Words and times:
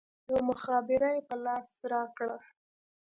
يوه 0.27 0.41
مخابره 0.49 1.09
يې 1.15 1.21
په 1.29 1.35
لاس 1.45 1.69
راکړه. 1.91 2.37